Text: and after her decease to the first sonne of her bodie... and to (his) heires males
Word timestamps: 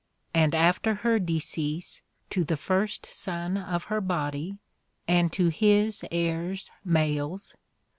and 0.33 0.55
after 0.55 0.95
her 0.95 1.19
decease 1.19 2.01
to 2.31 2.43
the 2.43 2.57
first 2.57 3.05
sonne 3.05 3.55
of 3.55 3.83
her 3.83 4.01
bodie... 4.01 4.57
and 5.07 5.31
to 5.31 5.49
(his) 5.49 6.01
heires 6.11 6.71
males 6.83 7.55